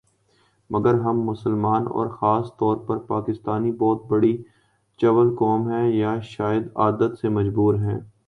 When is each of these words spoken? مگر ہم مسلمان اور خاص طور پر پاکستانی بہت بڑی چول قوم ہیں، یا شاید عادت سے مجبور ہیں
مگر 0.69 0.93
ہم 0.99 1.19
مسلمان 1.23 1.83
اور 1.89 2.07
خاص 2.11 2.49
طور 2.59 2.77
پر 2.77 2.97
پاکستانی 3.07 3.71
بہت 3.73 4.05
بڑی 4.07 4.35
چول 4.99 5.35
قوم 5.35 5.69
ہیں، 5.69 5.87
یا 5.93 6.19
شاید 6.29 6.63
عادت 6.75 7.19
سے 7.19 7.29
مجبور 7.29 7.75
ہیں 7.81 7.99